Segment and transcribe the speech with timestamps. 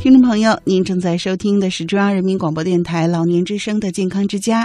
[0.00, 4.64] 听众朋友，您正在收听的是中央人民广播电台老年之声的健康之家。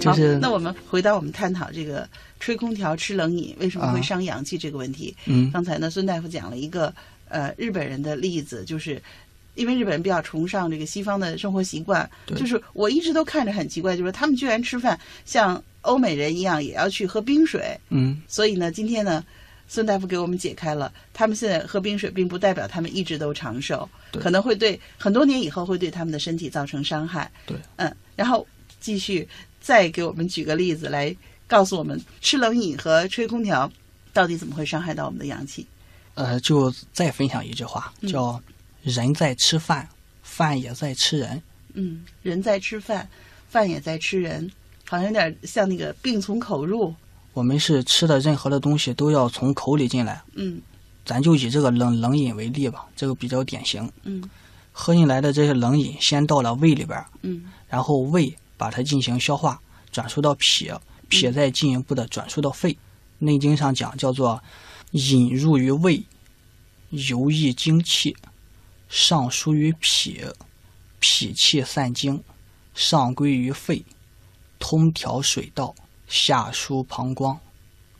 [0.00, 2.08] 就是好那我们回到我们探讨这个
[2.40, 5.14] 吹空调、吃冷饮为什么会伤阳气这个问题。
[5.26, 6.92] 嗯刚才呢，孙大夫讲了一个
[7.28, 9.00] 呃日本人的例子，就是
[9.56, 19.22] 因为日本人比较崇尚这个西方的生活习惯，对就是我一直都看着很奇怪，就是他们居然吃饭像欧美人一样也要去喝冰水，嗯所以呢，今天呢。
[19.68, 27.30] 孙大夫给我们解开了，他们现在喝冰水，并不代表他们一直都长寿，可能会对很多年以后会对他们的身体造成伤害。
[27.44, 28.46] 对，嗯，然后
[28.80, 29.28] 继续
[29.60, 31.14] 再给我们举个例子来
[31.48, 33.70] 告诉我们，吃冷饮和吹空调
[34.12, 35.66] 到底怎么会伤害到我们的阳气？
[36.14, 38.40] 呃，就再分享一句话，嗯叫
[38.82, 39.88] “人在吃饭，
[40.22, 41.42] 饭也在吃人
[41.74, 43.08] 嗯，人在吃饭，
[43.48, 44.50] 饭也在吃人，
[44.88, 46.94] 好像有点像那个病从口入。”。
[47.36, 50.58] 我们是吃的任何的东西都要从口里进来，嗯
[51.04, 53.92] 咱就以这个冷冷饮为例吧，这个比较典型。
[54.04, 54.24] 嗯
[54.72, 59.60] 喝进来的这些冷饮先到了胃里边儿，嗯然后胃把它进行消化，
[59.92, 60.72] 转输到脾，
[61.10, 62.78] 脾再进一步的转输到肺。
[63.18, 64.42] 内经上讲叫做
[64.92, 66.02] “引入于胃，
[66.88, 68.16] 游溢精气，
[68.88, 70.24] 上输于脾，
[71.00, 72.22] 脾气散精，
[72.72, 73.84] 上归于肺，
[74.58, 75.74] 通调水道，
[76.06, 77.38] 下输膀胱，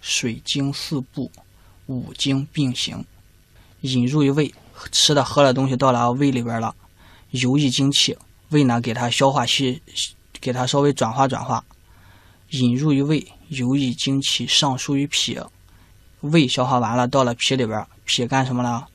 [0.00, 1.30] 水经四部，
[1.86, 3.04] 五经并行。
[3.80, 4.54] 引入于胃，
[4.92, 6.74] 吃的喝的东西到了胃里边了，
[7.30, 8.16] 游溢精气，
[8.50, 9.82] 胃呢给它消化吸，
[10.40, 11.64] 给它稍微转化转化，
[12.50, 15.40] 引入于胃，游溢精气，上输于脾。
[16.20, 18.86] 胃消化完了，到了脾里边，脾干什么呢？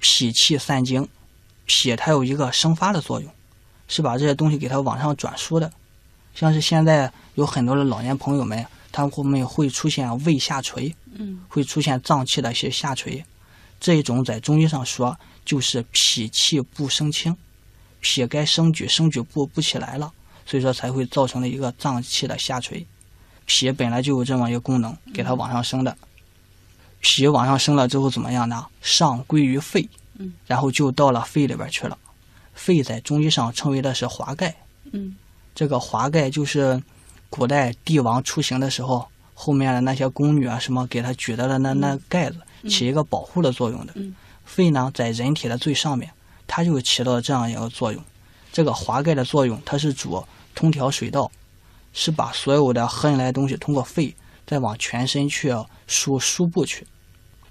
[0.00, 1.08] 脾气散精，
[1.64, 3.32] 脾它有一个生发的作用，
[3.86, 5.72] 是把这些东西给它往上转输的。
[6.36, 13.24] 像是现在有很多的老年朋友们，他们会出现胃下垂，嗯会出现脏器的一些下垂，
[13.80, 17.34] 这一种在中医上说就是脾气不升清，
[18.00, 20.12] 脾该升举，升举不不起来了，
[20.44, 22.86] 所以说才会造成了一个脏器的下垂。
[23.46, 25.96] 脾本来就有这么一个功能，给它往上升的。
[27.00, 28.66] 脾往上升了之后怎么样呢？
[28.82, 29.88] 上归于肺
[30.18, 31.96] 嗯，然后就到了肺里边去了。
[32.54, 34.54] 肺在中医上称为的是华盖，
[34.92, 35.14] 嗯
[35.56, 36.80] 这个华盖就是
[37.30, 42.36] 古代帝王出行的时候，后面的那些宫女啊什么给他举的那那盖子，
[42.68, 43.92] 起一个保护的作用的。
[43.96, 44.14] 嗯
[44.44, 46.08] 肺呢在人体的最上面，
[46.46, 48.00] 它就起到这样一个作用。
[48.52, 50.24] 这个华盖的作用，它是主
[50.54, 51.28] 通调水道，
[51.92, 54.14] 是把所有的喝进来的东西通过肺
[54.46, 55.52] 再往全身去
[55.88, 56.86] 输输布去。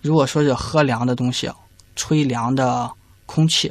[0.00, 1.50] 如果说是喝凉的东西，
[1.94, 2.90] 吹凉的
[3.26, 3.70] 空气，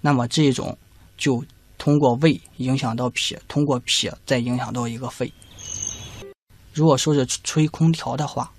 [0.00, 0.76] 那么这种
[1.16, 1.44] 就
[1.78, 5.32] 通过胃影响到脾，通过脾再影响到一个肺。
[6.74, 8.52] 如果说是吹空调的话，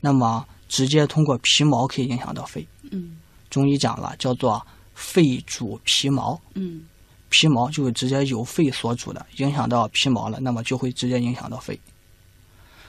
[0.00, 2.66] 那么直接通过皮毛可以影响到肺。
[2.90, 3.16] 嗯
[3.50, 4.64] 中医讲了，叫做
[4.94, 6.84] 肺主皮毛，嗯
[7.28, 11.78] 皮毛就是直接由肺所主的，影响到皮毛了，那么就会直接影响到肺。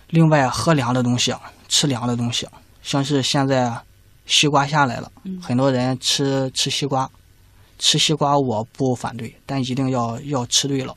[0.09, 1.33] 另外，喝凉的东西，
[1.67, 2.47] 吃凉的东西，
[2.81, 3.73] 像是现在
[4.25, 7.09] 西瓜下来了，嗯很多人吃吃西瓜，
[7.79, 10.95] 吃西瓜我不反对，但一定要要吃对了。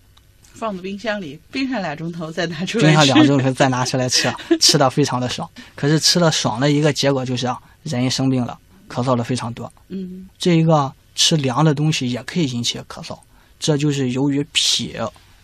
[0.55, 5.49] 放到冰箱里，冰上俩钟头再拿出来冰上两钟头再拿出来吃，吃的非常的爽。
[5.75, 9.71] 可是吃的爽的一个结果就是啊，人生病了，咳嗽的非常多。
[9.89, 13.19] 嗯这一个吃凉的东西也可以引起咳嗽，
[13.61, 14.97] 这就是由于脾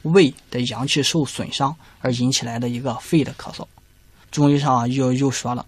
[0.02, 3.66] 胃的阳气受损伤而引起来的一个肺的咳嗽。
[4.30, 5.66] 中医上啊又又说了，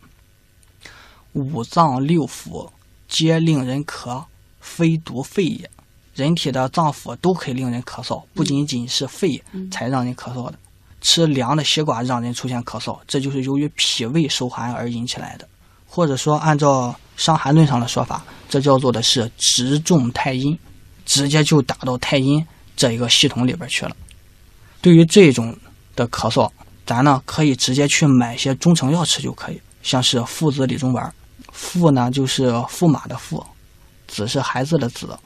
[1.35, 2.71] 五脏六腑
[3.07, 4.25] 皆令人咳，
[4.65, 5.71] 非独肺也。
[6.15, 10.55] 人体的脏腑都可以令人咳嗽，不仅仅是肺才让人咳嗽的。
[11.01, 15.47] 吃凉的西瓜让人出现咳嗽，这就是由于脾胃受寒而引起来的。
[15.87, 20.59] 或者说，按照《伤寒论》上的说法，这叫做的是直中太阴，
[21.05, 22.45] 直接就打到太阴
[22.77, 23.95] 这一个系统里边去了。
[24.81, 25.57] 对于这种
[25.95, 26.51] 的咳嗽，
[26.87, 31.13] 咱呢可以直接去买些中成药吃就可以，像是附子理中丸。
[31.53, 33.45] 附呢就是驸马的驸，
[34.06, 35.16] 子是孩子的子，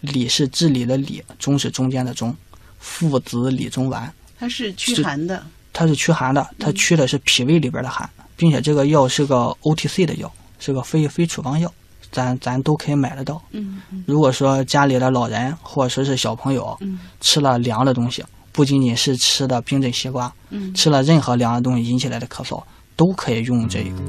[0.00, 2.34] 理是治理的理，中是中间的中，
[2.78, 4.12] 父子理中丸。
[4.38, 5.44] 它是驱寒的。
[5.72, 11.72] 它是驱寒的，它驱的是脾胃里边的寒，并且这个药是个 OTC 的药，是个非非处方药，
[12.10, 13.40] 咱咱都可以买得到。
[13.52, 22.60] 嗯嗯如果说家里的老人或者说是小朋友嗯吃了凉的东西，不仅仅是吃的冰镇西瓜，嗯吃了任何凉的东西引起来的咳嗽，
[22.96, 23.90] 都可以用这个。